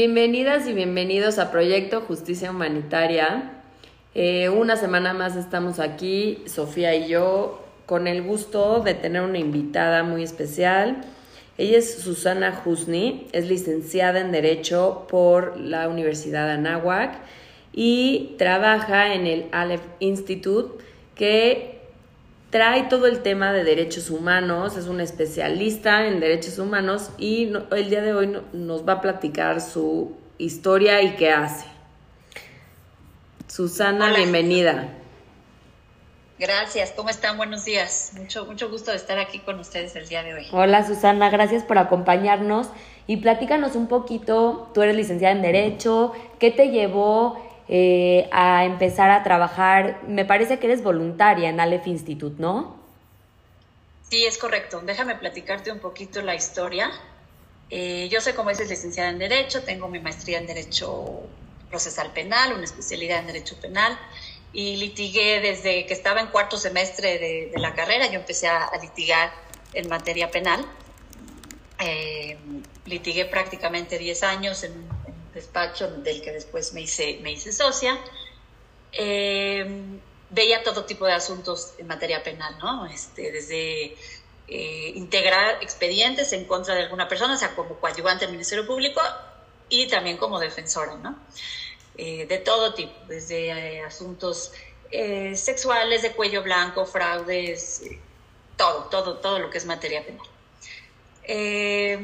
[0.00, 3.50] Bienvenidas y bienvenidos a Proyecto Justicia Humanitaria.
[4.14, 9.38] Eh, una semana más estamos aquí, Sofía y yo, con el gusto de tener una
[9.38, 11.00] invitada muy especial.
[11.56, 17.18] Ella es Susana Husni, es licenciada en Derecho por la Universidad de Anáhuac
[17.72, 20.80] y trabaja en el Aleph Institute,
[21.16, 21.77] que
[22.50, 27.90] trae todo el tema de derechos humanos, es un especialista en derechos humanos y el
[27.90, 31.66] día de hoy nos va a platicar su historia y qué hace.
[33.48, 34.88] Susana, bienvenida.
[36.38, 37.36] Gracias, ¿cómo están?
[37.36, 38.12] Buenos días.
[38.16, 40.46] Mucho, mucho gusto de estar aquí con ustedes el día de hoy.
[40.52, 42.68] Hola Susana, gracias por acompañarnos
[43.08, 49.10] y platícanos un poquito, tú eres licenciada en Derecho, ¿qué te llevó eh, a empezar
[49.10, 50.00] a trabajar.
[50.06, 52.78] Me parece que eres voluntaria en Aleph Institute, ¿no?
[54.08, 54.80] Sí, es correcto.
[54.84, 56.90] Déjame platicarte un poquito la historia.
[57.70, 61.20] Eh, yo sé, como dices, licenciada en Derecho, tengo mi maestría en Derecho
[61.68, 63.98] Procesal Penal, una especialidad en Derecho Penal,
[64.54, 69.30] y litigué desde que estaba en cuarto semestre de, la carrera, yo empecé a, litigar
[69.74, 70.64] en materia penal.
[71.78, 72.38] Eh,
[72.86, 74.72] litigué prácticamente 10 años en
[75.38, 77.96] despacho del que después me hice, me hice socia,
[78.92, 79.64] eh,
[80.30, 82.86] veía todo tipo de asuntos en materia penal, ¿no?
[82.86, 83.96] Este, desde
[84.48, 89.00] eh, integrar expedientes en contra de alguna persona, o sea, como coadyuvante del Ministerio Público
[89.68, 91.16] y también como defensora, ¿no?
[91.96, 94.52] Eh, de todo tipo, desde asuntos
[95.34, 97.82] sexuales, de cuello blanco, fraudes,
[98.56, 100.26] todo, todo, todo lo que es materia penal.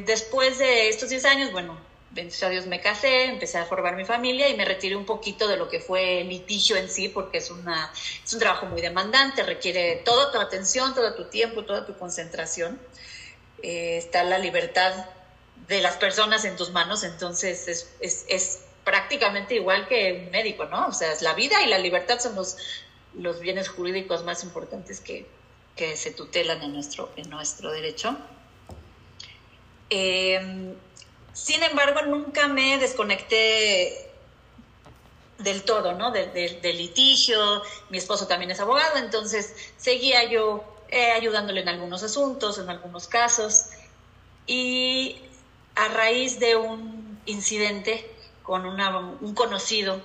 [0.05, 1.79] después de estos 10 años, bueno,
[2.15, 5.49] bendito sea Dios, me casé, empecé a formar mi familia y me retiré un poquito
[5.49, 7.93] de lo que fue el litigio en sí, porque es, una,
[8.25, 12.81] es un trabajo muy demandante, requiere toda tu atención, todo tu tiempo, toda tu concentración.
[13.63, 15.07] Eh, está la libertad
[15.69, 17.67] de las personas en tus manos, entonces
[18.01, 20.89] es, es, prácticamente igual que un médico, ¿no?
[20.89, 22.59] O sea, es la vida y la libertad son los,
[23.15, 25.27] los bienes jurídicos más importantes que,
[25.75, 28.15] que se tutelan en nuestro, en nuestro derecho.
[29.89, 30.75] Eh,
[31.35, 34.09] sin embargo, nunca me desconecté
[35.39, 36.13] del todo, ¿no?
[36.13, 37.63] Del litigio.
[37.91, 43.09] Mi esposo también es abogado, entonces seguía yo eh, ayudándole en algunos asuntos, en algunos
[43.09, 43.67] casos.
[44.47, 45.23] Y
[45.75, 48.09] a raíz de un incidente
[48.45, 50.01] con un conocido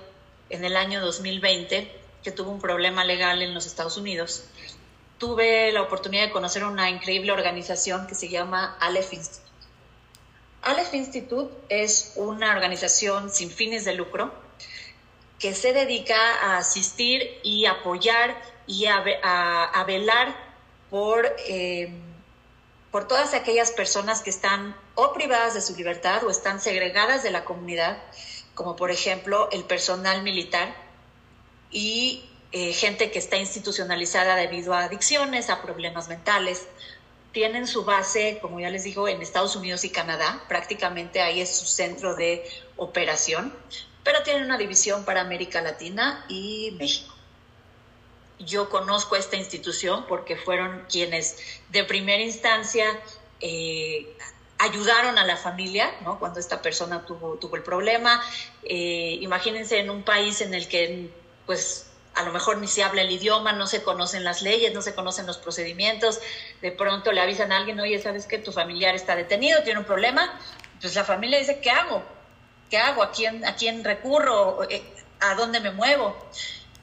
[0.48, 4.44] en el año 2020 que tuvo un problema legal en los Estados Unidos,
[5.18, 9.49] tuve la oportunidad de conocer una increíble organización que se llama Aleph Institute
[10.62, 14.32] Aleph Institute es una organización sin fines de lucro
[15.38, 20.36] que se dedica a asistir y apoyar y a, velar
[20.90, 21.90] por, eh,
[22.90, 27.30] por todas aquellas personas que están o privadas de su libertad o están segregadas de
[27.30, 27.96] la comunidad,
[28.54, 30.74] como por ejemplo el personal militar
[31.70, 36.66] y eh, gente que está institucionalizada debido a adicciones, a problemas mentales,
[37.32, 40.42] tienen su base, como ya les digo, en Estados Unidos y Canadá.
[40.48, 42.44] Prácticamente ahí es su centro de
[42.76, 43.54] operación,
[44.02, 47.14] pero tienen una división para América Latina y México.
[48.38, 51.36] Yo conozco esta institución porque fueron quienes
[51.68, 52.86] de primera instancia
[53.40, 54.16] eh,
[54.58, 56.18] ayudaron a la familia, ¿no?
[56.18, 58.22] Cuando esta persona tuvo, el problema.
[58.62, 61.10] Eh, imagínense en un país en el que,
[61.46, 64.82] pues, a lo mejor ni se habla el idioma, no se conocen las leyes, no
[64.82, 66.20] se conocen los procedimientos,
[66.60, 69.86] de pronto le avisan a alguien, oye, ¿sabes que tu familiar está detenido, tiene un
[69.86, 70.38] problema?
[70.80, 72.02] Pues la familia dice, ¿qué hago?
[72.68, 73.02] ¿Qué hago?
[73.02, 74.68] ¿A quién, a quién recurro?
[74.68, 74.82] Eh,
[75.20, 76.16] ¿A dónde me muevo?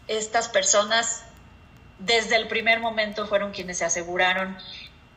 [0.08, 1.24] Estas personas
[2.00, 4.58] desde el primer momento fueron quienes se aseguraron,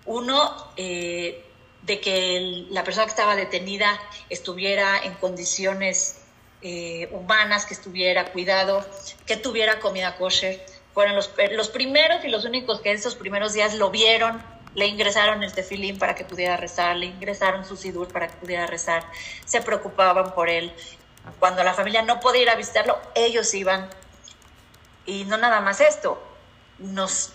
[0.07, 1.45] uno, eh,
[1.83, 3.99] de que la persona que estaba detenida
[4.29, 6.20] estuviera en condiciones
[6.63, 8.87] eh, humanas, que estuviera cuidado,
[9.27, 10.65] que tuviera comida kosher.
[10.93, 14.43] Fueron los, los primeros y los únicos que esos primeros días lo vieron,
[14.75, 18.67] le ingresaron el tefilín para que pudiera rezar, le ingresaron su sidur para que pudiera
[18.67, 19.05] rezar,
[19.45, 20.73] se preocupaban por él.
[21.39, 23.89] Cuando la familia no podía ir a visitarlo, ellos iban.
[25.07, 26.23] Y no nada más esto,
[26.79, 27.33] nos,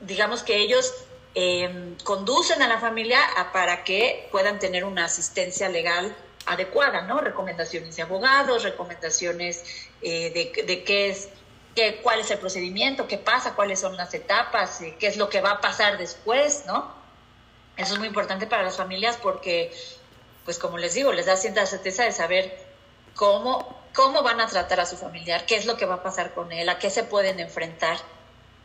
[0.00, 0.94] digamos que ellos
[1.34, 6.16] em, conducen a la familia a, para que puedan tener una asistencia legal
[6.48, 7.20] adecuada, ¿no?
[7.20, 9.62] Recomendaciones de abogados, recomendaciones
[10.02, 11.28] eh, de, de, qué es,
[11.74, 15.28] qué, cuál es el procedimiento, qué pasa, cuáles son las etapas, eh, qué es lo
[15.28, 16.92] que va a pasar después, ¿no?
[17.76, 19.72] Eso es muy importante para las familias porque,
[20.44, 22.66] pues como les digo, les da cierta certeza de saber
[23.14, 26.34] cómo, cómo van a tratar a su familiar, qué es lo que va a pasar
[26.34, 27.98] con él, a qué se pueden enfrentar,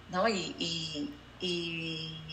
[0.10, 0.28] ¿no?
[0.28, 2.33] y, y, y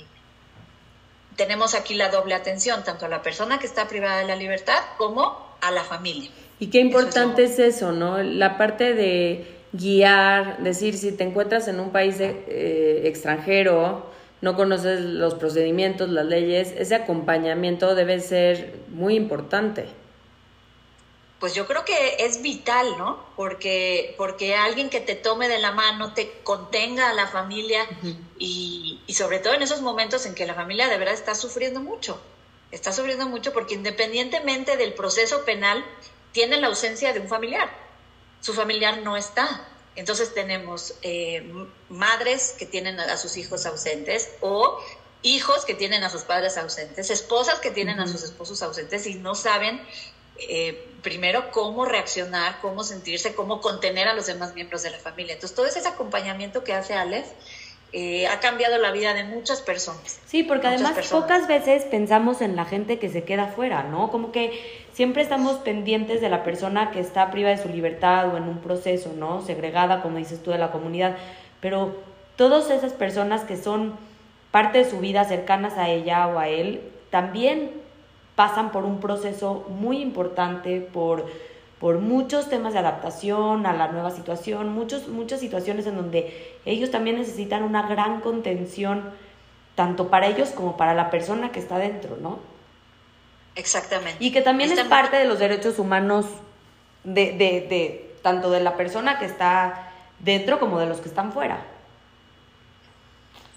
[1.40, 4.78] tenemos aquí la doble atención, tanto a la persona que está privada de la libertad
[4.98, 6.28] como a la familia.
[6.58, 8.22] Y qué importante es, eso, ¿no?
[8.22, 14.04] La parte de guiar, decir, si te encuentras en un país eh, extranjero,
[14.42, 19.86] no conoces los procedimientos, las leyes, ese acompañamiento debe ser muy importante
[21.40, 23.24] pues yo creo que es vital, ¿no?
[23.34, 27.88] Porque, porque alguien que te tome de la mano, te contenga a la familia
[28.38, 31.80] y, y, sobre todo en esos momentos en que la familia de verdad está sufriendo
[31.80, 32.20] mucho,
[32.70, 35.82] está sufriendo mucho porque independientemente del proceso penal,
[36.32, 37.70] tiene la ausencia de un familiar,
[38.40, 39.66] su familiar no está.
[39.96, 41.42] Entonces tenemos eh,
[41.88, 44.78] madres que tienen a sus hijos ausentes o
[45.22, 49.14] hijos que tienen a sus padres ausentes, esposas que tienen a sus esposos ausentes y
[49.14, 49.80] no saben
[50.48, 55.34] eh, primero cómo reaccionar, cómo sentirse, cómo contener a los demás miembros de la familia.
[55.34, 57.26] Entonces, todo ese acompañamiento que hace Aleph
[57.92, 60.20] eh, ha cambiado la vida de muchas personas.
[60.26, 64.12] Sí, porque además pocas veces pensamos en la gente que se queda fuera, ¿no?
[64.12, 68.36] Como que siempre estamos pendientes de la persona que está priva de su libertad o
[68.36, 69.42] en un proceso, ¿no?
[69.42, 71.16] Segregada, como dices tú, de la comunidad.
[71.60, 71.96] Pero
[72.36, 73.98] todas esas personas que son
[74.52, 77.72] parte de su vida cercanas a ella o a él, también
[78.40, 81.26] pasan por un proceso muy importante, por,
[81.78, 86.90] por muchos temas de adaptación a la nueva situación, muchos, muchas situaciones en donde ellos
[86.90, 89.12] también necesitan una gran contención,
[89.74, 92.38] tanto para ellos como para la persona que está dentro, ¿no?
[93.56, 94.24] Exactamente.
[94.24, 96.24] Y que también es parte de los derechos humanos
[97.04, 101.30] de, de, de, tanto de la persona que está dentro como de los que están
[101.34, 101.62] fuera.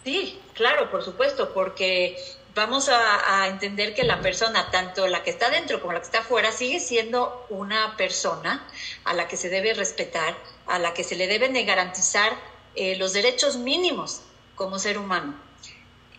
[0.03, 2.17] Sí, claro, por supuesto, porque
[2.55, 6.19] vamos a, entender que la persona, tanto la que está dentro como la que está
[6.19, 8.65] afuera, sigue siendo una persona
[9.03, 10.35] a la que se debe respetar,
[10.67, 12.33] a la que se le deben de garantizar
[12.75, 14.21] eh, los derechos mínimos
[14.55, 15.35] como ser humano.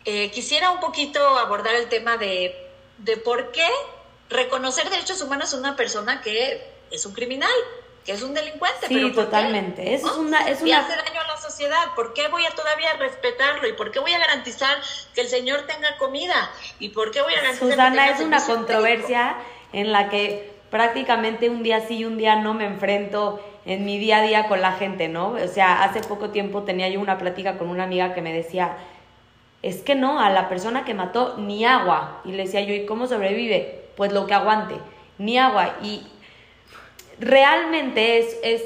[0.04, 2.54] Eh, quisiera un poquito abordar el tema de,
[2.98, 3.66] de por qué
[4.28, 7.50] reconocer derechos humanos a una persona que es un criminal,
[8.04, 8.86] que es un delincuente.
[8.88, 9.94] Sí, totalmente.
[9.94, 10.69] Es una, es una...
[10.69, 11.24] Y hace daño a la
[11.55, 11.95] sociedad.
[11.95, 13.69] ¿Por qué voy a todavía respetarlo?
[13.69, 14.77] ¿Y por qué voy a garantizar
[15.15, 16.51] que el Señor tenga comida?
[16.81, 19.37] ¿Y por qué voy a garantizar Susana, es una controversia
[19.73, 23.99] en la que prácticamente un día sí y un día no me enfrento en mi
[23.99, 25.29] día a día con la gente, ¿no?
[25.31, 28.77] O sea, hace poco tiempo tenía yo una plática con una amiga que me decía,
[29.62, 32.21] es que no, a la persona que mató ni agua.
[32.25, 33.85] Y le decía yo, ¿y cómo sobrevive?
[33.97, 34.75] Pues lo que aguante,
[35.19, 35.77] ni agua.
[35.83, 36.06] Y
[37.19, 38.62] realmente es, es,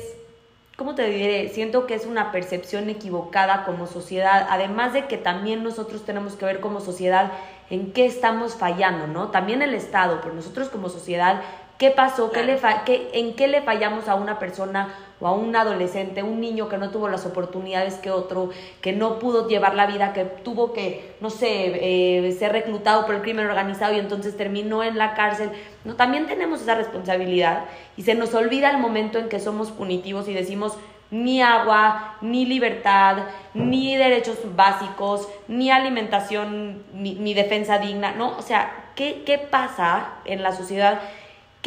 [0.79, 1.49] ¿cómo te diré?
[1.49, 6.45] Siento que es una percepción equivocada como sociedad, además de que también nosotros tenemos que
[6.45, 7.33] ver como sociedad
[7.69, 9.33] en qué estamos fallando, ¿no?
[9.33, 11.43] También el Estado, pero nosotros como sociedad
[11.79, 12.33] ¿Qué pasó?
[12.33, 16.41] ¿Qué le qué, ¿En qué le fallamos a una persona o a un adolescente, un
[16.41, 20.25] niño que no tuvo las oportunidades que otro, que no pudo llevar la vida, que
[20.25, 24.99] tuvo que, no sé, eh, ser reclutado por el crimen organizado y entonces terminó en
[24.99, 25.51] la cárcel?
[25.85, 27.65] No, también tenemos esa responsabilidad
[27.97, 30.77] y se nos olvida el momento en que somos punitivos y decimos
[31.13, 33.19] ni agua, ni libertad,
[33.55, 38.37] ni derechos básicos, ni alimentación, ni, ni defensa digna, ¿no?
[38.37, 41.01] O sea, ¿qué, ¿qué pasa en la sociedad?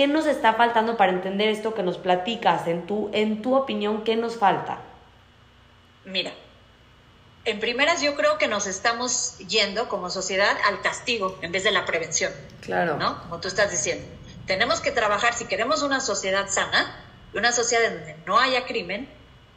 [0.02, 2.66] ¿Qué nos está faltando para entender esto que nos platicas?
[2.66, 4.80] En tu, en tu opinión, ¿qué nos falta?
[6.06, 6.32] Mira,
[7.46, 11.70] en primeras yo creo que nos estamos yendo como sociedad al castigo en vez de
[11.70, 12.34] la prevención.
[12.62, 12.98] Claro.
[12.98, 13.22] ¿No?
[13.22, 14.04] Como tú estás diciendo.
[14.48, 17.00] Tenemos que trabajar, si queremos una sociedad sana,
[17.36, 19.08] una sociedad donde no haya crimen,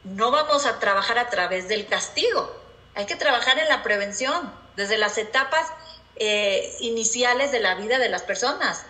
[0.05, 2.55] no vamos a trabajar a través del castigo.
[2.95, 5.69] Hay que trabajar en la prevención, desde las etapas
[6.17, 8.85] eh, iniciales de la vida de las personas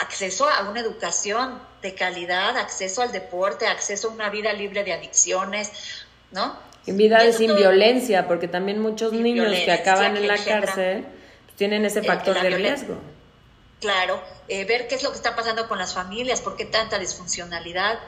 [0.00, 4.92] acceso a una educación de calidad, acceso al deporte, acceso a una vida libre de
[4.92, 5.70] adicciones,
[6.30, 6.58] ¿no?
[6.86, 11.06] En vida sin violencia, porque también muchos niños que acaban en la cárcel
[11.56, 12.98] tienen ese factor de riesgo.
[13.80, 16.98] Claro, eh, ver qué es lo que está pasando con las familias, por qué tanta
[16.98, 17.98] disfuncionalidad,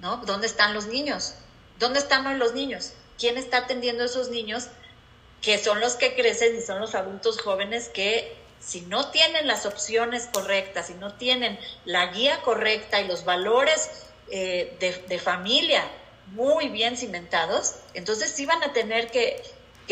[0.00, 0.18] ¿no?
[0.18, 1.34] ¿Dónde están los niños?
[1.78, 2.94] ¿Dónde están los niños?
[3.18, 4.68] ¿Quién está atendiendo a esos niños
[5.42, 9.66] que son los que crecen y son los adultos jóvenes que si no tienen las
[9.66, 13.90] opciones correctas, si no tienen la guía correcta y los valores
[14.28, 15.84] eh, de, familia
[16.32, 19.42] muy bien cimentados, entonces sí van a tener que,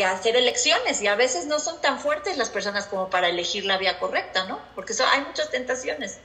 [0.03, 3.77] hacer elecciones y a veces no son tan fuertes las personas como para elegir la
[3.77, 4.59] vía correcta, ¿no?
[4.75, 6.17] Porque hay muchas tentaciones,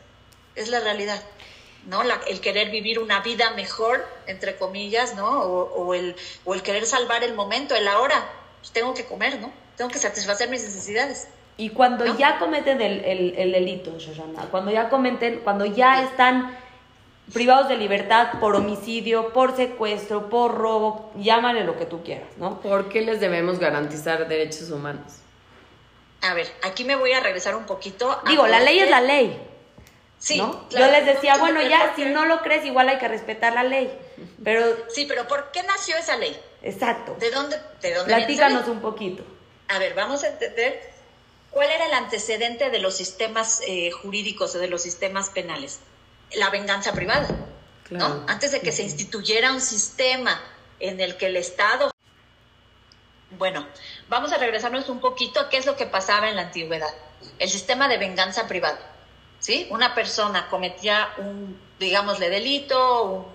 [0.56, 1.22] es la realidad.
[1.86, 2.02] ¿no?
[2.02, 5.40] el querer vivir una vida mejor, entre comillas, ¿no?
[5.40, 8.28] O, el, o el querer salvar el momento, el ahora.
[8.58, 9.50] Pues tengo que comer, ¿no?
[9.76, 11.28] Tengo que satisfacer mis necesidades.
[11.60, 16.56] Y cuando ya cometen el, el, el delito, Shoshana, cuando ya cometen, cuando ya están
[17.34, 22.62] privados de libertad por homicidio, por secuestro, por robo, llámale lo que tú quieras, ¿no?
[22.62, 25.18] ¿Por qué les debemos garantizar derechos humanos?
[26.22, 28.22] A ver, aquí me voy a regresar un poquito.
[28.26, 29.38] Digo, la ley es la ley.
[30.16, 30.66] Sí, ¿no?
[30.70, 33.92] Yo les decía, bueno, ya, si no lo crees, igual hay que respetar la ley.
[34.42, 34.64] Pero...
[34.88, 36.34] Sí, pero ¿por qué nació esa ley?
[36.62, 37.16] Exacto.
[37.20, 39.24] ¿De dónde, de dónde Platícanos un poquito.
[39.68, 40.99] A ver, vamos a entender
[41.50, 45.80] cuál era el antecedente de los sistemas eh, jurídicos o de los sistemas penales.
[46.32, 47.28] La venganza privada.
[47.90, 48.24] ¿no?
[48.28, 50.40] Antes de que se instituyera un sistema
[50.78, 51.90] en el que el Estado...
[53.38, 53.66] Bueno,
[54.08, 56.92] vamos a regresarnos un poquito a qué es lo que pasaba en la antigüedad.
[57.38, 58.78] El sistema de venganza privada.
[59.40, 59.66] ¿sí?
[59.70, 63.26] Una persona cometía un, digámosle, delito,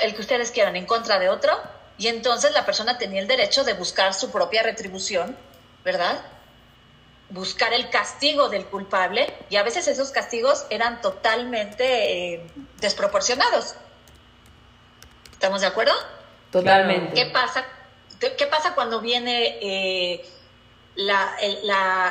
[0.00, 1.58] el que ustedes quieran, en contra de otro,
[1.98, 5.36] y entonces la persona tenía el derecho de buscar su propia retribución,
[5.84, 6.20] ¿verdad?
[7.30, 12.46] Buscar el castigo del culpable, y a veces esos castigos eran totalmente eh,
[12.80, 13.74] desproporcionados.
[15.32, 15.92] ¿Estamos de acuerdo?
[16.50, 17.14] Totalmente.
[17.14, 17.64] ¿Qué pasa?
[18.18, 20.26] ¿Qué pasa cuando viene eh,
[20.96, 21.36] la,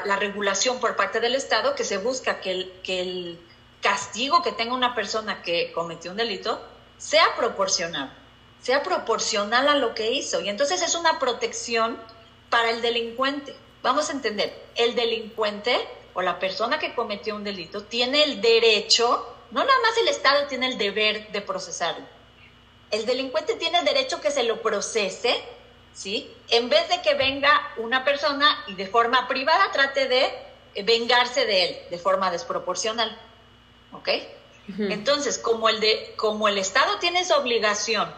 [0.06, 3.40] la, regulación por parte del Estado que se busca que el, que el
[3.82, 6.62] castigo que tenga una persona que cometió un delito
[6.98, 8.14] sea proporcional,
[8.62, 10.40] sea proporcional a lo que hizo.
[10.40, 11.98] Y entonces es una protección
[12.50, 13.56] para el delincuente.
[13.82, 15.78] Vamos a entender, el delincuente
[16.14, 20.48] o la persona que cometió un delito tiene el derecho, no nada más el Estado
[20.48, 22.06] tiene el deber de procesarlo.
[22.90, 25.44] El delincuente tiene el derecho que se lo procese
[25.98, 26.32] ¿sí?
[26.50, 31.66] En vez de que venga una persona y de forma privada trate de vengarse de
[31.66, 33.20] él de forma desproporcional,
[33.92, 34.10] ¿ok?
[34.78, 38.14] Entonces, como el, de, como el Estado tiene esa obligación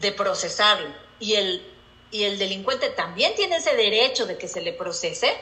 [0.00, 0.88] de procesarlo
[1.20, 1.66] y el,
[2.10, 5.36] y el delincuente también tiene ese derecho de que se le procese,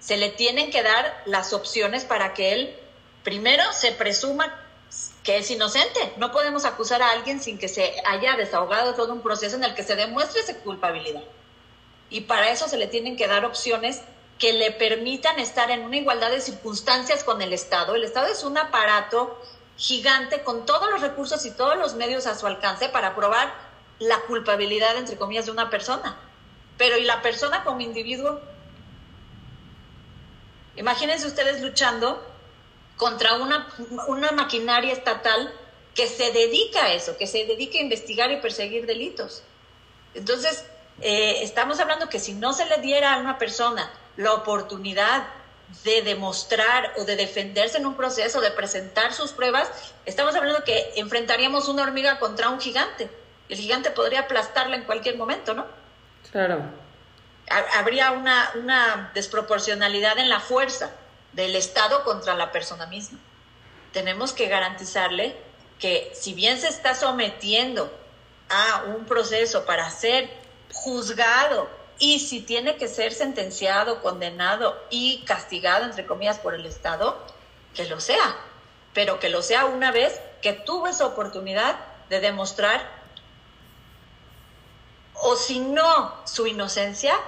[0.00, 2.76] se le tienen que dar las opciones para que él
[3.22, 4.64] primero se presuma
[5.22, 6.12] que es inocente.
[6.16, 9.74] No podemos acusar a alguien sin que se haya desahogado todo un proceso en el
[9.74, 11.22] que se demuestre esa culpabilidad.
[12.10, 14.00] Y para eso se le tienen que dar opciones
[14.38, 17.94] que le permitan estar en una igualdad de circunstancias con el Estado.
[17.94, 19.38] El Estado es un aparato
[19.76, 23.67] gigante con todos los recursos y todos los medios a su alcance para probar
[23.98, 26.16] la culpabilidad, entre comillas, de una persona.
[26.76, 28.40] Pero ¿y la persona como individuo?
[30.76, 32.24] Imagínense ustedes luchando
[32.96, 33.68] contra una,
[34.06, 35.52] una maquinaria estatal
[35.94, 39.42] que se dedica a eso, que se dedica a investigar y perseguir delitos.
[40.14, 40.64] Entonces,
[41.00, 45.26] eh, estamos hablando que si no se le diera a una persona la oportunidad
[45.84, 49.70] de demostrar o de defenderse en un proceso, de presentar sus pruebas,
[50.06, 53.10] estamos hablando que enfrentaríamos una hormiga contra un gigante.
[53.48, 55.66] El gigante podría aplastarla en cualquier momento, ¿no?
[56.30, 56.62] Claro.
[57.74, 60.90] Habría una, una desproporcionalidad en la fuerza
[61.32, 63.18] del Estado contra la persona misma.
[63.92, 65.34] Tenemos que garantizarle
[65.78, 67.90] que si bien se está sometiendo
[68.50, 70.28] a un proceso para ser
[70.72, 77.18] juzgado y si tiene que ser sentenciado, condenado y castigado, entre comillas, por el Estado,
[77.74, 78.36] que lo sea,
[78.94, 81.76] pero que lo sea una vez que tuvo esa oportunidad
[82.08, 82.97] de demostrar,
[85.22, 87.18] o si no, su inocencia,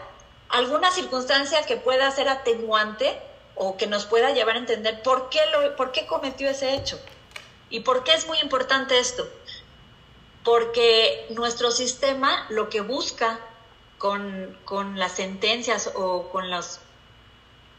[0.48, 3.20] alguna circunstancia que pueda ser atenuante
[3.54, 7.00] o que nos pueda llevar a entender por qué, lo, por qué cometió ese hecho.
[7.68, 9.28] ¿Y por qué es muy importante esto?
[10.44, 13.38] Porque nuestro sistema lo que busca
[13.98, 16.80] con, con las sentencias o con, las,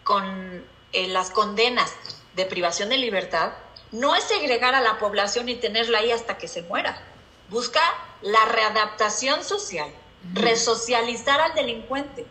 [0.03, 0.63] con
[0.93, 1.93] eh, las condenas
[2.35, 3.53] de privación de libertad
[3.91, 7.01] no es segregar a la población y tenerla ahí hasta que se muera.
[7.49, 7.81] Busca
[8.21, 9.91] la readaptación social,
[10.33, 12.25] resocializar al delincuente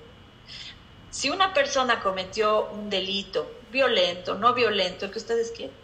[1.10, 5.74] si una persona cometió un delito violento, no violento, el que ustedes quieran,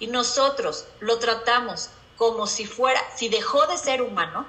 [0.00, 4.46] y nosotros lo tratamos como si fuera, si dejó de ser humano,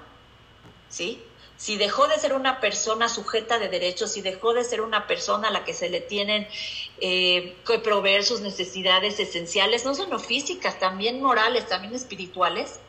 [0.89, 1.21] ¿sí?
[1.57, 5.47] Si dejó de ser una persona sujeta de derechos, si dejó de ser una persona
[5.47, 6.47] a la que se le tienen
[6.99, 12.79] eh, que proveer sus necesidades esenciales, no solo físicas, también morales, también espirituales,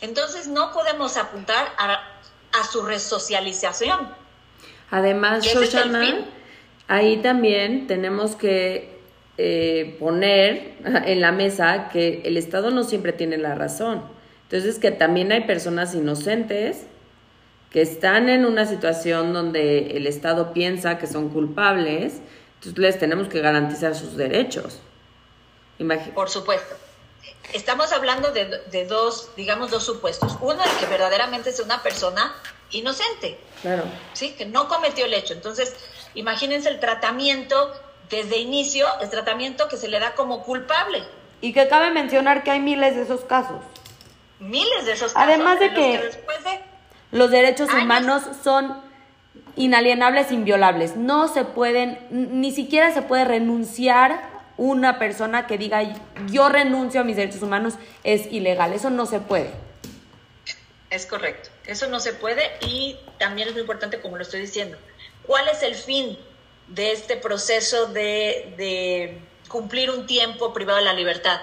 [0.00, 2.15] entonces no podemos apuntar a,
[2.70, 4.08] su resocialización.
[4.90, 6.26] Además, Shoshana,
[6.88, 8.98] ahí también tenemos que
[9.38, 14.02] eh, poner en la mesa que el Estado no siempre tiene la razón.
[14.44, 16.86] Entonces, que también hay personas inocentes
[17.70, 22.20] que están en una situación donde el Estado piensa que son culpables,
[22.54, 24.80] entonces les tenemos que garantizar sus derechos.
[26.14, 26.85] Por supuesto.
[27.52, 30.36] Estamos hablando de, de, dos, digamos, dos supuestos.
[30.40, 32.34] Uno, el que verdaderamente es una persona
[32.70, 33.38] inocente.
[33.62, 33.84] Claro.
[34.12, 35.34] Sí, que no cometió el hecho.
[35.34, 35.74] Entonces,
[36.14, 37.72] imagínense el tratamiento
[38.10, 41.02] desde inicio, el tratamiento que se le da como culpable.
[41.40, 43.62] Y que cabe mencionar que hay miles de esos casos.
[44.38, 45.28] Miles de esos casos.
[45.28, 46.60] Además de que, después de
[47.12, 48.80] los derechos humanos son
[49.56, 50.96] inalienables, inviolables.
[50.96, 55.82] No se pueden, ni siquiera se puede renunciar una persona que diga
[56.28, 58.72] yo renuncio a mis derechos humanos es ilegal.
[58.72, 59.50] Eso no se puede.
[60.90, 61.50] Es correcto.
[61.66, 64.78] Eso no se puede y también es muy importante, como lo estoy diciendo,
[65.26, 66.16] ¿cuál es el fin
[66.68, 71.40] de este proceso de, de cumplir un tiempo privado de la libertad?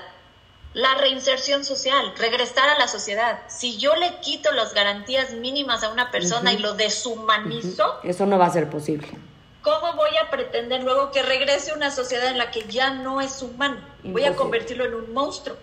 [0.74, 3.42] La reinserción social, regresar a la sociedad.
[3.48, 8.40] Si yo le quito las garantías mínimas a una persona y lo deshumanizo, eso no
[8.40, 9.08] va a ser posible.
[9.64, 13.22] ¿Cómo voy a pretender luego que regrese a una sociedad en la que ya no
[13.22, 13.78] es humano?
[14.04, 15.56] Voy a convertirlo en un monstruo.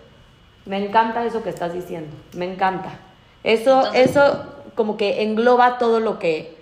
[0.65, 2.99] Me encanta eso que estás diciendo, me encanta.
[3.43, 4.43] Eso, eso
[4.73, 6.57] como que engloba todo lo que,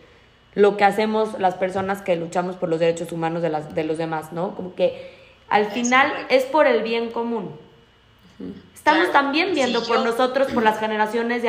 [0.54, 3.98] lo que hacemos las personas que luchamos por los derechos humanos de, las, de los
[3.98, 4.54] demás, ¿no?
[4.56, 5.18] Como que
[5.48, 7.58] al final es por el bien común.
[8.74, 11.44] Estamos también viendo por nosotros, por las generaciones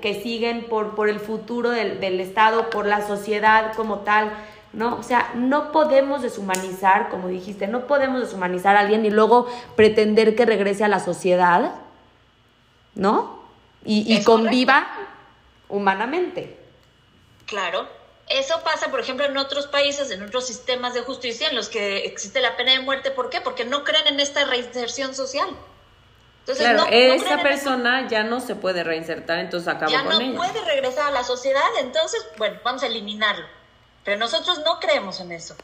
[0.00, 4.32] que siguen, por, por el futuro del, del, Estado, por la sociedad como tal,
[4.72, 4.96] ¿no?
[4.96, 10.36] O sea, no podemos deshumanizar, como dijiste, no podemos deshumanizar a alguien y luego pretender
[10.36, 11.74] que regrese a la sociedad,
[12.94, 13.40] ¿no?
[13.84, 14.86] Y, y conviva
[15.68, 16.58] humanamente.
[17.46, 17.88] Claro.
[18.28, 22.04] Eso pasa, por ejemplo, en otros países, en otros sistemas de justicia en los que
[22.06, 23.10] existe la pena de muerte.
[23.10, 23.40] ¿Por qué?
[23.40, 25.48] Porque no creen en esta reinserción social
[26.56, 30.18] claro, esa persona ya no se puede reinsertar, entonces acaba con ella.
[30.18, 33.46] Ya no puede regresar a la sociedad, entonces, bueno, vamos a eliminarlo.
[34.04, 35.54] Pero nosotros no creemos en eso.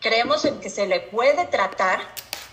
[0.00, 2.00] Creemos en que se le puede tratar,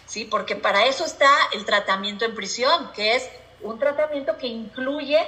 [0.05, 0.25] ¿sí?
[0.25, 3.29] Porque para eso está el tratamiento en prisión, que es
[3.62, 5.19] un tratamiento que incluye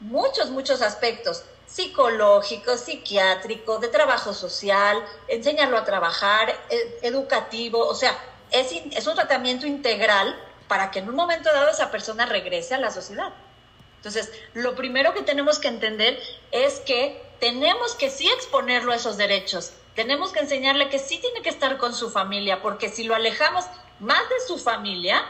[0.00, 8.16] muchos, muchos aspectos psicológico, psiquiátrico, de trabajo social, enseñarlo a trabajar, e, educativo, o sea,
[8.50, 12.78] es, es un tratamiento integral para que en un momento dado esa persona regrese a
[12.78, 13.32] la sociedad.
[13.96, 16.20] Entonces, lo primero que tenemos que entender
[16.52, 21.42] es que tenemos que sí exponerlo a esos derechos, tenemos que enseñarle que sí tiene
[21.42, 23.64] que estar con su familia, porque si lo alejamos
[23.98, 25.24] más de su familia,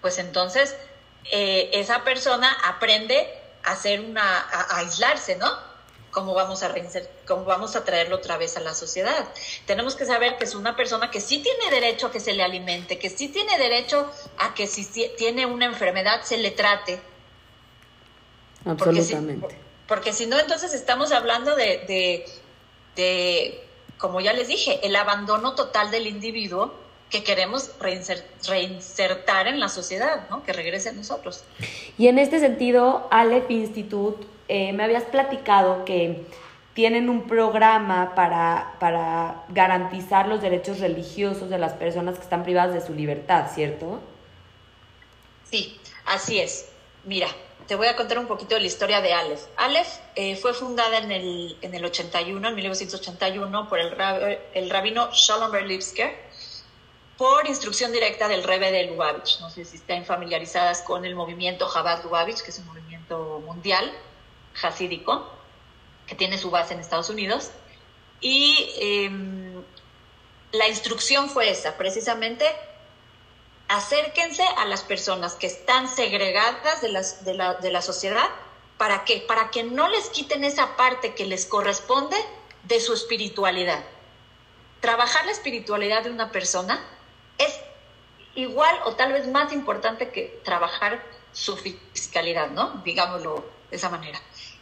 [0.00, 0.76] pues entonces
[1.30, 3.28] eh, esa persona aprende
[3.62, 5.74] a hacer una, a aislarse, ¿no?
[6.14, 6.72] cómo vamos a
[7.26, 9.26] cómo vamos a traerlo otra vez a la sociedad.
[9.66, 12.42] Tenemos que saber que es una persona que sí tiene derecho a que se le
[12.42, 14.86] alimente, que sí tiene derecho a que si
[15.18, 17.02] tiene una enfermedad se le trate.
[18.64, 19.56] Absolutamente.
[19.86, 22.24] Porque si, no, entonces estamos hablando de,
[22.96, 23.62] de,
[23.98, 26.74] como ya les dije, el abandono total del individuo
[27.10, 30.42] que queremos reinsertar en la sociedad, ¿no?
[30.42, 31.44] que regrese a nosotros.
[31.98, 36.26] Y en este sentido, Aleph Institute eh, me habías platicado que
[36.74, 42.74] tienen un programa para, para garantizar los derechos religiosos de las personas que están privadas
[42.74, 44.00] de su libertad, ¿cierto?
[45.48, 46.68] Sí, así es.
[47.04, 47.28] Mira,
[47.66, 49.42] te voy a contar un poquito de la historia de Aleph.
[49.56, 55.10] Aleph eh, fue fundada en el, en el 81, en 1981, por el, el rabino
[55.12, 56.14] Shalom Berlipsker,
[57.16, 59.40] por instrucción directa del Rebbe de Lubavitch.
[59.40, 63.92] No sé si están familiarizadas con el movimiento Chabad Lubavitch, que es un movimiento mundial
[64.62, 65.30] hasídico,
[66.06, 67.50] que tiene su base en Estados Unidos.
[68.20, 69.62] Y em,
[70.52, 72.44] la instrucción fue esa, precisamente,
[73.68, 78.28] acérquense a las personas que están segregadas de, las, de, la, de la sociedad.
[78.78, 79.24] ¿Para qué?
[79.26, 82.16] Para que no les quiten esa parte que les corresponde
[82.64, 83.82] de su espiritualidad.
[84.80, 86.84] Trabajar la espiritualidad de una persona
[87.38, 87.60] es
[88.34, 92.82] igual o tal vez más importante que trabajar su fiscalidad, ¿no?
[92.84, 94.20] Digámoslo de esa manera.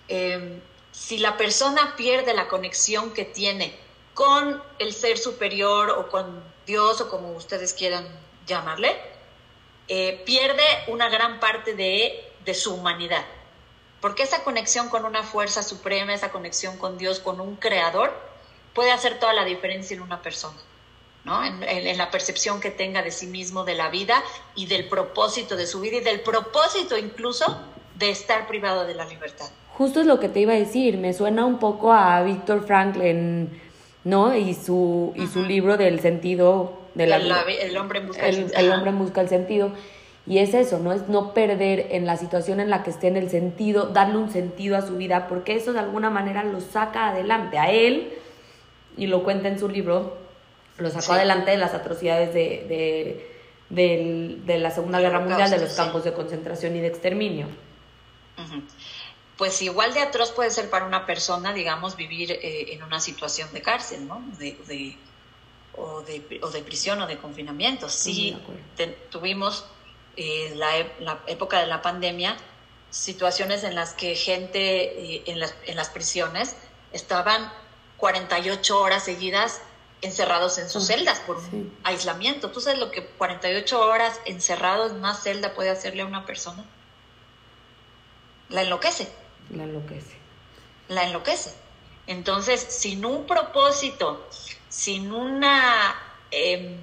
[0.09, 0.61] Em,
[0.91, 3.75] si la persona pierde la conexión que tiene
[4.15, 8.07] con el ser superior o con Dios o como ustedes quieran
[8.47, 8.97] llamarle,
[9.89, 13.25] eh, pierde una gran parte de, de su humanidad.
[14.01, 18.13] Porque esa conexión con una fuerza suprema, esa conexión con Dios, con un creador,
[18.75, 20.59] puede hacer toda la diferencia en una persona.
[21.25, 21.45] ¿no?
[21.45, 24.23] En, en, la percepción que tenga de sí mismo, de la vida
[24.57, 27.61] y del propósito de su vida y del propósito incluso
[27.95, 29.49] de estar privado de la libertad.
[29.79, 33.61] Justo es lo que te iba a decir, me suena un poco a Víctor Franklin,
[34.05, 34.35] ¿no?
[34.35, 38.93] Y su, y su libro del sentido de la, el, hombre busca el, el, hombre
[38.93, 39.73] busca el sentido.
[40.27, 40.93] Y es eso, ¿no?
[40.93, 44.31] Es no perder en la situación en la que esté en el sentido, darle un
[44.31, 48.13] sentido a su vida, porque eso de alguna manera lo saca adelante a él,
[48.97, 50.17] y lo cuenta en su libro,
[50.79, 53.33] lo sacó adelante de las atrocidades de, de
[53.73, 57.47] del, de la Segunda Guerra Mundial, de los campos de concentración y de exterminio.
[59.39, 63.51] Pues igual de atroz puede ser para una persona, digamos, vivir eh, en una situación
[63.53, 64.23] de cárcel, ¿no?
[64.39, 64.97] De, de,
[65.77, 67.89] o, de, o, de, prisión o de confinamiento.
[67.89, 68.37] Sí,
[69.11, 69.65] tuvimos
[70.17, 72.37] eh, la, la, época de la pandemia
[72.91, 76.57] situaciones en las que gente eh, en, las, en las prisiones
[76.93, 77.51] estaban
[77.97, 79.63] 48 horas seguidas
[80.03, 81.39] encerrados en sus celdas por
[81.85, 82.51] aislamiento.
[82.51, 86.65] ¿Tú sabes lo que 48 horas encerrado en una celda puede hacerle a una persona?
[88.49, 89.09] La enloquece.
[89.51, 90.17] La enloquece.
[90.89, 91.55] La enloquece.
[92.07, 94.29] Entonces, sin un propósito,
[94.73, 95.95] sin una,
[96.31, 96.79] eh,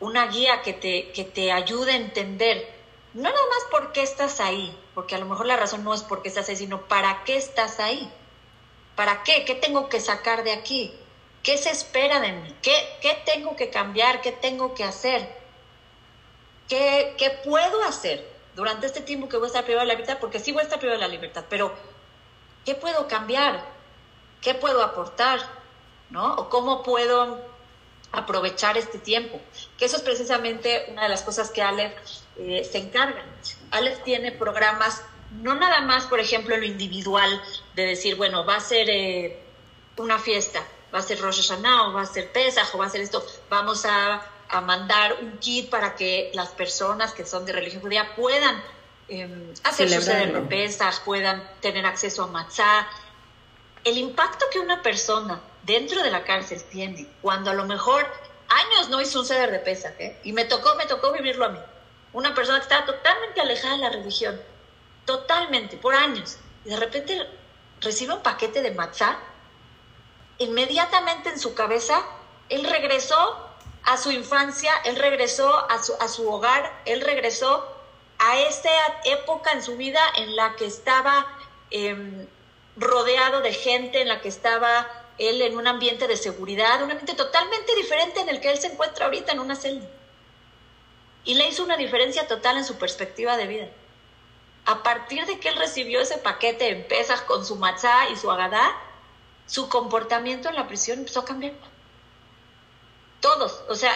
[0.00, 2.70] una guía que te, que te ayude a entender,
[3.14, 6.02] no nada más por qué estás ahí, porque a lo mejor la razón no es
[6.02, 8.12] por qué estás ahí, sino para qué estás ahí.
[8.96, 9.46] ¿Para qué?
[9.46, 10.92] ¿Qué tengo que sacar de aquí?
[11.42, 12.54] ¿Qué se espera de mí?
[12.60, 14.20] ¿Qué, qué tengo que cambiar?
[14.20, 15.26] ¿Qué tengo que hacer?
[16.68, 20.18] ¿Qué, ¿Qué puedo hacer durante este tiempo que voy a estar privado de la libertad?
[20.20, 21.74] Porque sí voy a estar privado de la libertad, pero
[22.66, 23.64] ¿qué puedo cambiar?
[24.42, 25.63] ¿Qué puedo aportar?
[26.14, 26.32] ¿No?
[26.34, 27.44] ¿O cómo puedo
[28.12, 29.40] aprovechar este tiempo?
[29.76, 31.92] Que eso es precisamente una de las cosas que Aleph
[32.38, 33.24] eh, se encarga.
[33.72, 35.02] Aleph tiene programas,
[35.42, 37.42] no nada más, por ejemplo, lo individual,
[37.74, 39.42] de decir, bueno, va a ser eh,
[39.96, 40.62] una fiesta,
[40.94, 43.26] va a ser Rosh Hashanah o va a ser Pesach o va a ser esto,
[43.50, 48.14] vamos a, a mandar un kit para que las personas que son de religión judía
[48.14, 48.62] puedan
[49.08, 52.86] eh, hacer su de Pesach, puedan tener acceso a matzah.
[53.82, 58.06] El impacto que una persona dentro de la cárcel tiene cuando a lo mejor
[58.48, 60.18] años no hizo un ceder de Pesach, ¿eh?
[60.22, 61.58] y me tocó, me tocó vivirlo a mí.
[62.12, 64.40] Una persona que estaba totalmente alejada de la religión,
[65.04, 67.28] totalmente, por años, y de repente
[67.80, 69.18] recibe un paquete de matzah
[70.38, 72.02] inmediatamente en su cabeza,
[72.48, 73.48] él regresó
[73.84, 77.66] a su infancia, él regresó a su, a su hogar, él regresó
[78.18, 78.70] a esta
[79.04, 81.26] época en su vida en la que estaba
[81.70, 82.26] em,
[82.76, 87.14] rodeado de gente, en la que estaba él en un ambiente de seguridad, un ambiente
[87.14, 89.86] totalmente diferente en el que él se encuentra ahorita en una celda.
[91.24, 93.68] Y le hizo una diferencia total en su perspectiva de vida.
[94.66, 98.30] A partir de que él recibió ese paquete en pesas con su matzá y su
[98.30, 98.76] agadá,
[99.46, 101.52] su comportamiento en la prisión empezó a cambiar.
[103.20, 103.92] Todos, o sea,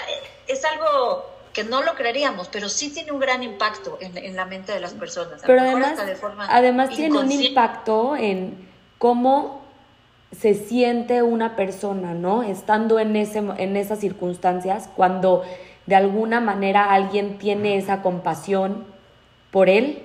[0.47, 4.73] es algo que no lo creeríamos, pero sí tiene un gran impacto en, la mente
[4.73, 5.43] de las personas.
[5.45, 5.99] Pero además,
[6.49, 9.58] además tiene un impacto en cómo
[10.37, 12.43] se siente una persona, ¿no?
[12.43, 15.43] Estando en, ese, en esas circunstancias, cuando
[15.87, 18.85] de alguna manera alguien tiene esa compasión
[19.51, 20.03] por él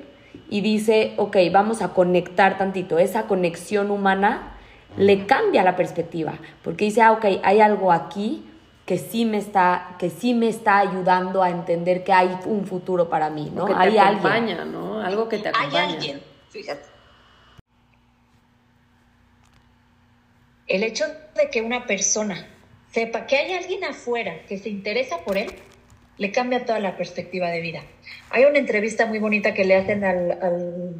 [0.49, 4.53] y dice, ok, vamos a conectar tantito, esa conexión humana
[4.97, 8.45] le cambia la perspectiva, porque dice, ah, ok, hay algo aquí
[8.85, 13.09] que sí me está, que sí me está ayudando a entender que hay un futuro
[13.09, 13.65] para mí, ¿no?
[13.65, 14.99] Que te hay acompaña, ¿no?
[14.99, 15.83] Algo que te acompaña.
[15.83, 16.92] Hay alguien, fíjate.
[20.67, 22.47] El hecho de que una persona
[22.91, 25.51] sepa que hay alguien afuera que se interesa por él,
[26.17, 27.83] le cambia toda la perspectiva de vida.
[28.29, 30.95] Hay una entrevista muy bonita que le hacen al, al,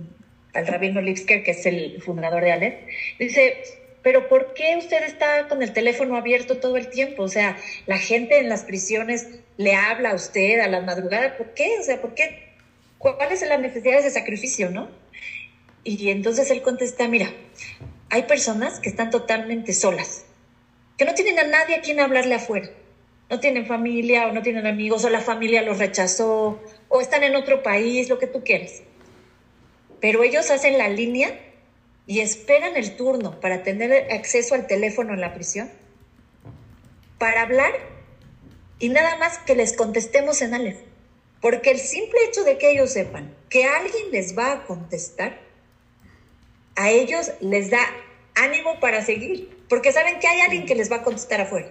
[0.53, 2.75] al rabino Lipsker, que es el fundador de Aleph.
[3.19, 3.63] Dice,
[4.01, 7.23] pero ¿por qué usted está con el teléfono abierto todo el tiempo?
[7.23, 11.53] O sea, la gente en las prisiones le habla a usted a la madrugada, ¿por
[11.53, 11.77] qué?
[11.79, 12.49] O sea, ¿por qué?
[12.97, 14.89] ¿Cuál es la necesidad de ese sacrificio, no?
[15.83, 17.29] Y entonces él contesta, mira,
[18.13, 20.25] hay personas que están totalmente solas,
[20.99, 22.69] que no tienen a nadie a quien hablarle afuera.
[23.27, 27.35] No tienen familia o no tienen amigos o la familia los rechazó o están en
[27.35, 28.83] otro país, lo que tú quieres.
[29.99, 31.39] Pero ellos hacen la línea
[32.05, 35.71] y esperan el turno para tener acceso al teléfono en la prisión,
[37.17, 37.71] para hablar
[38.77, 40.81] y nada más que les contestemos en Aleph.
[41.41, 45.41] Porque el simple hecho de que ellos sepan que alguien les va a contestar,
[46.75, 47.85] a ellos les da
[48.35, 51.67] ánimo para seguir, porque saben que hay alguien que les va a contestar afuera.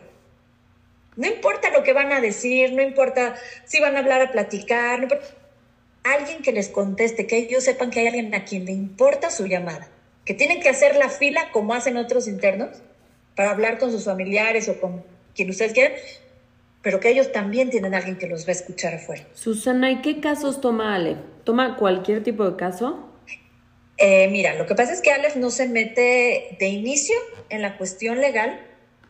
[1.16, 5.20] No importa lo que van a decir, no importa si van a hablar a platicar,
[6.04, 9.46] alguien que les conteste, que ellos sepan que hay alguien a quien le importa su
[9.46, 9.90] llamada
[10.24, 12.70] que tienen que hacer la fila como hacen otros internos
[13.34, 15.02] para hablar con sus familiares o con
[15.34, 15.92] quien ustedes quieran,
[16.82, 19.24] pero que ellos también tienen alguien que los va a escuchar afuera.
[19.34, 21.18] Susana, ¿y qué casos toma Aleph?
[21.44, 23.08] ¿Toma cualquier tipo de caso?
[24.04, 27.14] Eh, mira, lo que pasa es que Aleph no se mete de inicio
[27.50, 28.60] en la cuestión legal,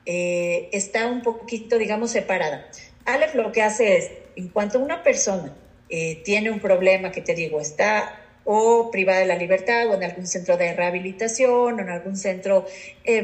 [0.05, 2.69] eh, está un poquito, digamos, separada.
[3.07, 5.57] Aleph lo que hace es, en cuanto una persona
[5.89, 10.05] eh, tiene un problema que te digo, está o privada de la libertad o en
[10.05, 12.67] algún centro de rehabilitación o en algún centro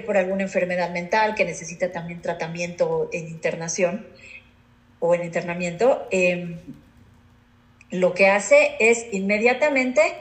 [0.06, 4.06] por alguna enfermedad mental que necesita también tratamiento en internación.
[5.00, 6.08] o en internamiento,
[7.90, 10.14] lo que hace es inmediatamente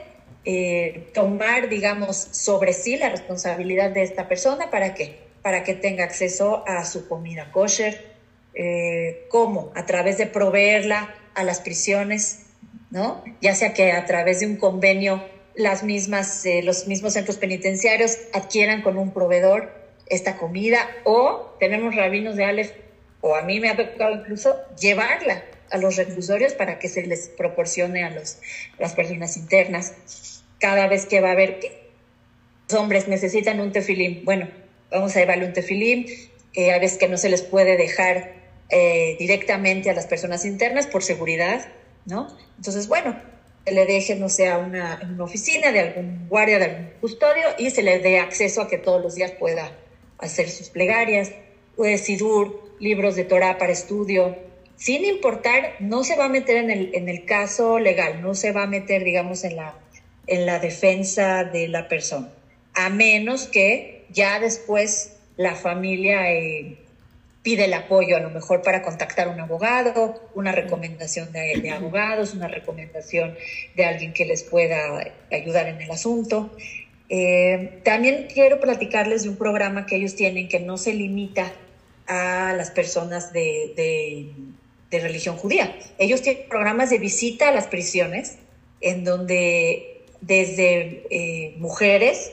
[0.50, 5.18] eh, tomar, digamos, sobre sí la responsabilidad de esta persona para qué?
[5.42, 8.02] Para que tenga acceso a su comida kosher.
[8.54, 9.70] Eh, ¿Cómo?
[9.74, 12.46] A través de proveerla a las prisiones,
[12.90, 13.22] ¿no?
[13.42, 15.22] Ya sea que a través de un convenio
[15.54, 19.70] las mismas, eh, los mismos centros penitenciarios adquieran con un proveedor
[20.06, 22.72] esta comida o tenemos rabinos de Aleph,
[23.20, 27.28] o a mí me ha tocado incluso llevarla a los reclusorios para que se les
[27.28, 28.38] proporcione a los,
[28.78, 31.88] las personas internas cada vez que va a haber que
[32.68, 34.48] los hombres necesitan un tefilim, bueno,
[34.90, 36.06] vamos a llevarle un tefilim,
[36.54, 38.34] eh, a veces que no se les puede dejar
[38.70, 41.66] eh, directamente a las personas internas por seguridad,
[42.04, 42.28] ¿no?
[42.56, 43.16] Entonces, bueno,
[43.64, 47.44] se le deje, no sé, a una, una oficina de algún guardia, de algún custodio
[47.58, 49.72] y se le dé acceso a que todos los días pueda
[50.18, 51.32] hacer sus plegarias,
[51.76, 54.36] pues, sidur, libros de Torah para estudio,
[54.76, 58.52] sin importar, no se va a meter en el, en el caso legal, no se
[58.52, 59.74] va a meter, digamos, en la
[60.28, 62.28] en la defensa de la persona,
[62.74, 66.76] a menos que ya después la familia eh,
[67.42, 72.34] pide el apoyo a lo mejor para contactar a un abogado, una recomendación de, abogados,
[72.34, 73.36] una recomendación
[73.74, 76.50] de alguien que les pueda ayudar en el asunto.
[77.08, 81.52] Eh, también quiero platicarles de un programa que ellos tienen que no se limita
[82.06, 83.72] a las personas de,
[84.90, 85.74] de religión judía.
[85.98, 88.38] Ellos tienen programas de visita a las prisiones
[88.80, 92.32] en donde desde eh, mujeres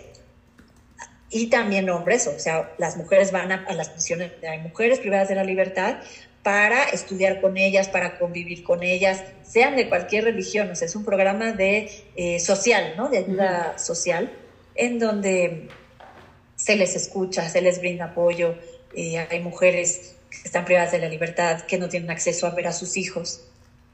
[1.30, 5.36] y también hombres, o sea, las mujeres van a, las prisiones, hay mujeres privadas de
[5.36, 5.98] la libertad
[6.44, 10.96] para estudiar con ellas, para convivir con ellas, sean de cualquier religión, o sea, es
[10.96, 13.10] un programa de eh, social, ¿no?
[13.10, 14.32] De ayuda social,
[14.76, 15.68] en donde
[16.56, 18.56] se les escucha, se les brinda apoyo,
[18.96, 22.68] eh, hay mujeres que están privadas de la libertad, que no tienen acceso a ver
[22.68, 23.42] a sus hijos,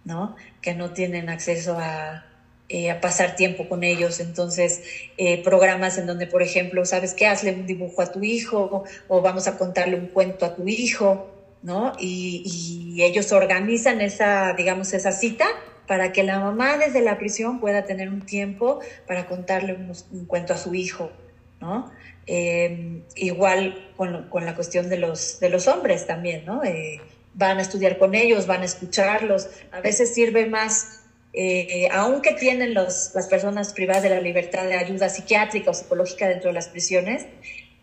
[0.04, 0.36] ¿no?
[0.62, 2.25] Que no tienen acceso a,
[2.73, 4.21] eh, a pasar tiempo con ellos.
[4.21, 4.81] Entonces,
[5.17, 7.27] eh, programas en donde, por ejemplo, ¿sabes qué?
[7.27, 11.29] Hazle un dibujo a tu hijo o vamos a contarle un cuento a tu hijo,
[11.63, 11.91] ¿no?
[11.99, 15.47] Y, ellos organizan esa, digamos, esa cita
[15.86, 20.53] para que la mamá desde la prisión pueda tener un tiempo para contarle un, cuento
[20.53, 21.12] a su hijo,
[21.60, 21.91] ¿no?
[22.25, 26.63] Em, igual con, con, la cuestión de los, de los hombres también, ¿no?
[26.63, 27.01] Eh,
[27.34, 29.49] van a estudiar con ellos, van a escucharlos.
[29.73, 31.01] A veces sirve más
[31.34, 36.28] eh, aunque tienen los, las personas privadas de la libertad de ayuda psiquiátrica o psicológica
[36.28, 37.26] dentro de las prisiones,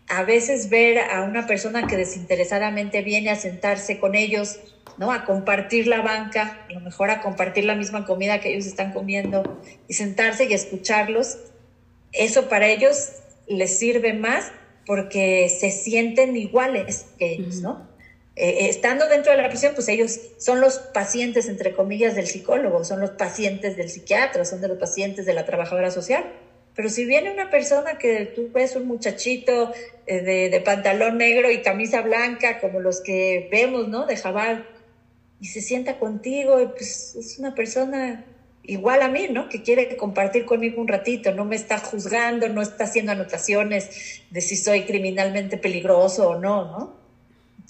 [0.07, 4.59] a veces ver a una persona que desinteresadamente viene a sentarse con ellos,
[4.97, 5.11] ¿no?
[5.11, 8.91] A compartir la banca, a lo mejor a compartir la misma comida que ellos están
[8.91, 11.37] comiendo y sentarse y escucharlos,
[12.11, 13.11] eso para ellos
[13.47, 14.51] les sirve más
[14.85, 17.88] porque se sienten iguales que ellos, ¿no?
[18.39, 22.25] Eh, eh, estando dentro de la prisión, pues ellos son los pacientes, entre comillas, del
[22.25, 26.23] psicólogo, son los pacientes del psiquiatra, son de los pacientes de la trabajadora social.
[26.73, 29.73] Pero si viene una persona que tú ves un muchachito
[30.07, 34.05] eh, de, pantalón negro y camisa blanca, como los que vemos, ¿no?
[34.05, 34.65] De jabal,
[35.41, 38.23] y se sienta contigo, pues es una persona
[38.63, 39.49] igual a mí, ¿no?
[39.49, 44.39] Que quiere compartir conmigo un ratito, no me está juzgando, no está haciendo anotaciones de
[44.39, 46.98] si soy criminalmente peligroso o no, ¿no?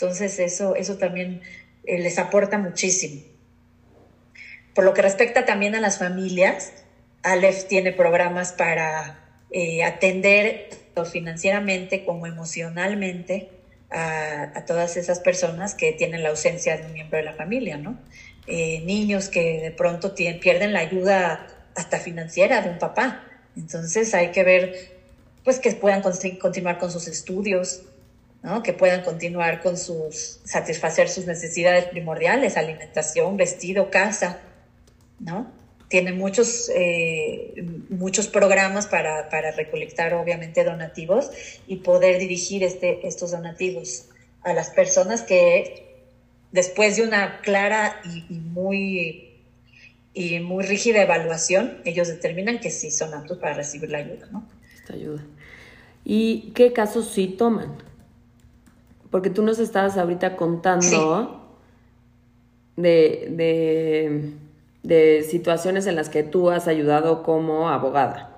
[0.01, 1.41] Entonces eso, eso también
[1.83, 3.21] eh, les aporta muchísimo.
[4.73, 6.71] Por lo que respecta también a las familias,
[7.21, 9.19] Aleph tiene programas para
[9.51, 13.49] eh, atender tanto financieramente como emocionalmente
[13.91, 17.99] a, todas esas personas que tienen la ausencia de un miembro de la familia, ¿no?
[18.47, 23.25] Eh, niños que de pronto pierden la ayuda hasta financiera de un papá.
[23.57, 24.97] Entonces hay que ver
[25.43, 27.81] pues que puedan continuar con sus estudios,
[28.63, 34.39] que puedan continuar con sus, satisfacer sus necesidades primordiales, alimentación, vestido, casa,
[35.19, 35.51] ¿no?
[35.89, 41.31] Tiene muchos, eh, muchos programas para, recolectar, obviamente, donativos
[41.67, 44.05] y poder dirigir este, estos donativos
[44.43, 45.87] a las personas que
[46.51, 49.33] después de una clara y, muy,
[50.13, 54.47] y muy rígida evaluación, ellos determinan que sí son aptos para recibir la ayuda, ¿no?
[54.75, 55.25] Esta ayuda.
[56.05, 57.88] ¿Y qué casos sí toman?
[59.11, 61.39] Porque tú nos estabas ahorita contando
[62.75, 64.33] de,
[65.29, 68.37] situaciones en las que tú has ayudado como abogada.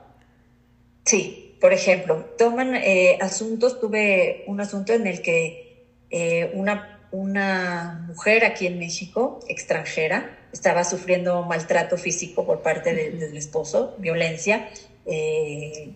[1.06, 8.06] Sí, por ejemplo, toman eh, asuntos, tuve un asunto en el que eh, una, una
[8.08, 14.70] mujer aquí en México, extranjera, estaba sufriendo maltrato físico por parte del esposo, violencia,
[15.06, 15.94] eh,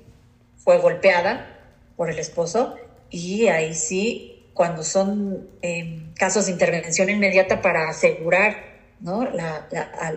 [0.57, 1.59] fue golpeada
[1.95, 2.75] por el esposo
[3.09, 8.55] y ahí sí cuando son em, casos de intervención inmediata para asegurar
[9.01, 9.29] ¿no?
[9.29, 9.67] la,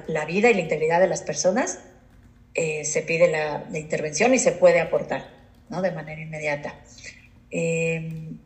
[0.06, 1.80] la, vida y la integridad de las personas,
[2.54, 5.28] eh, se pide la, intervención y se puede aportar
[5.68, 5.82] ¿no?
[5.82, 6.72] de manera inmediata.
[7.50, 8.38] Em,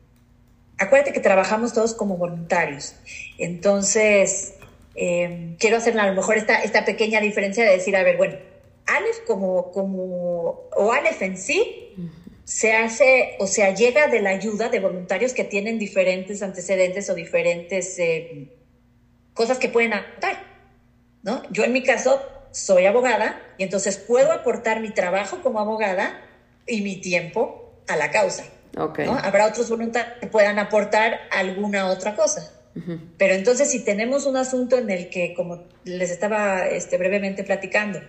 [0.78, 2.94] acuérdate que trabajamos todos como voluntarios,
[3.36, 4.54] entonces
[4.94, 8.36] em, quiero hacer a lo mejor esta, esta pequeña diferencia de decir, a ver, bueno,
[8.86, 11.94] Aleph como, como, o Aleph en sí,
[12.52, 17.14] se hace o sea llega de la ayuda de voluntarios que tienen diferentes antecedentes o
[17.14, 18.52] diferentes eh,
[19.32, 20.36] cosas que pueden aportar,
[21.22, 21.42] ¿no?
[21.50, 26.20] Yo en mi caso soy abogada y entonces puedo aportar mi trabajo como abogada
[26.66, 28.44] y mi tiempo a la causa.
[28.76, 29.06] Okay.
[29.08, 32.52] Habrá otros voluntarios que puedan aportar alguna otra cosa.
[33.18, 38.00] Pero entonces si tenemos un asunto en el que, como les estaba este, brevemente platicando,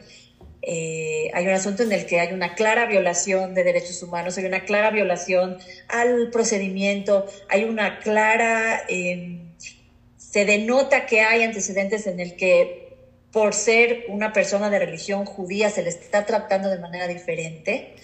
[0.66, 4.46] eh, hay un asunto en el que hay una clara violación de derechos humanos, hay
[4.46, 5.58] una clara violación
[5.90, 9.52] al procedimiento, hay una clara, em,
[10.16, 12.96] se denota que hay antecedentes en el que
[13.32, 17.96] por ser una persona de religión judía se le está tratando de manera diferente.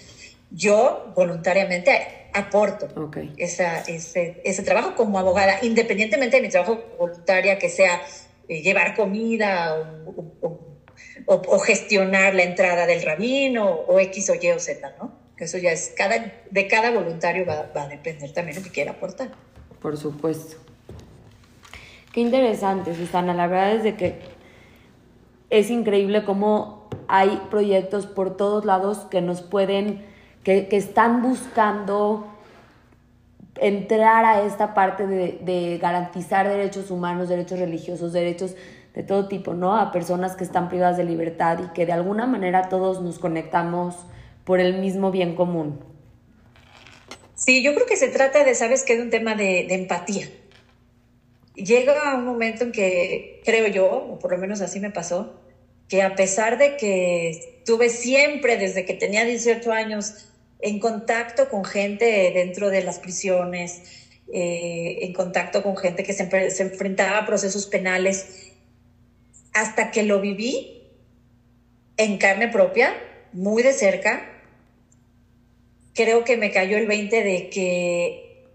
[0.50, 2.88] Yo voluntariamente aporto
[3.38, 8.02] ese, trabajo como abogada, independientemente de mi trabajo voluntaria, que sea
[8.48, 10.69] eh, llevar comida o o,
[11.64, 15.12] gestionar la entrada del rabino o X o Y o Z, ¿no?
[15.36, 19.30] Eso ya es, cada, de cada voluntario va, a depender también lo que quiera aportar.
[19.80, 20.56] Por supuesto.
[22.12, 23.32] Qué interesante, Susana.
[23.32, 24.18] La verdad es de que
[25.48, 30.04] es increíble cómo hay proyectos por todos lados que nos pueden,
[30.44, 32.29] que, que están buscando
[33.60, 38.56] entrar a esta parte de, de garantizar derechos humanos, derechos religiosos, derechos
[38.94, 39.76] de todo tipo, ¿no?
[39.76, 43.96] A personas que están privadas de libertad y que de alguna manera todos nos conectamos
[44.44, 45.80] por el mismo bien común.
[47.34, 48.96] Sí, yo creo que se trata de, ¿sabes qué?
[48.96, 50.28] De un tema de, de empatía.
[51.54, 55.40] Llega un momento en que, creo yo, o por lo menos así me pasó,
[55.88, 60.29] que a pesar de que estuve siempre, desde que tenía 18 años,
[60.62, 63.82] en contacto con gente dentro de las prisiones,
[64.32, 68.52] eh, en contacto con gente que se, se enfrentaba a procesos penales,
[69.52, 70.82] hasta que lo viví
[71.96, 72.94] en carne propia,
[73.32, 74.42] muy de cerca,
[75.94, 78.46] creo que me cayó el 20 de que,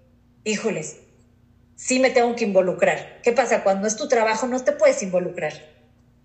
[0.44, 0.98] híjoles,
[1.76, 3.20] sí me tengo que involucrar.
[3.22, 3.64] ¿Qué pasa?
[3.64, 5.54] Cuando es tu trabajo no te puedes involucrar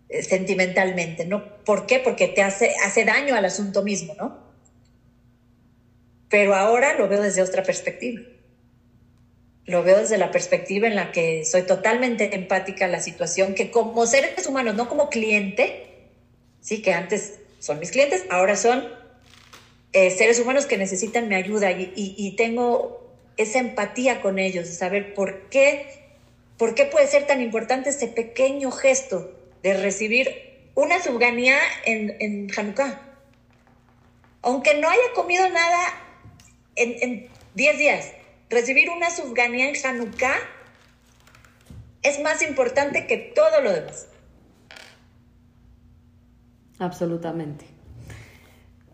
[0.08, 1.56] eh, sentimentalmente, ¿no?
[1.64, 1.98] ¿Por qué?
[1.98, 4.49] Porque te hace, hace daño al asunto mismo, ¿no?
[6.30, 8.22] Pero ahora lo veo desde otra perspectiva
[9.70, 13.70] lo veo desde la perspectiva en la que soy totalmente empática a la situación, que
[13.70, 16.08] como seres humanos, no como cliente,
[16.60, 18.88] sí, que antes son mis clientes, ahora son
[19.92, 25.14] eh, seres humanos que necesitan mi ayuda y, tengo esa empatía con ellos, de saber
[25.14, 25.86] por qué,
[26.58, 32.50] por qué puede ser tan importante ese pequeño gesto de recibir una subganía en, en
[32.56, 33.00] Hanukkah.
[34.42, 36.09] Aunque no haya comido nada
[36.76, 38.12] en 10 días,
[38.48, 40.36] recibir una subganía en Hanukkah
[42.02, 44.08] es más importante que todo lo demás.
[46.78, 47.66] Absolutamente.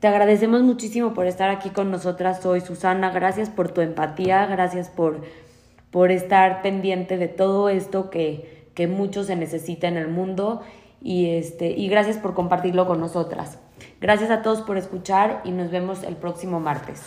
[0.01, 3.11] Te agradecemos muchísimo por estar aquí con nosotras hoy, Susana.
[3.11, 5.23] Gracias por tu empatía, gracias por,
[5.91, 10.63] por estar pendiente de todo esto que, que mucho se necesita en el mundo
[11.01, 13.59] y, este, y gracias por compartirlo con nosotras.
[14.01, 17.01] Gracias a todos por escuchar y nos vemos el próximo martes.